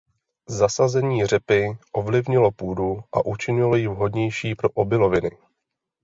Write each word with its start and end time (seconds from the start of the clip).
Zasazení 0.49 1.25
řepy 1.25 1.77
ovlivnilo 1.91 2.51
půdu 2.51 3.03
a 3.13 3.25
učinilo 3.25 3.75
ji 3.75 3.87
vhodnější 3.87 4.55
pro 4.55 4.69
obiloviny. 4.69 5.31